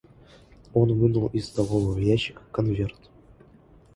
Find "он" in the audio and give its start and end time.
0.73-0.97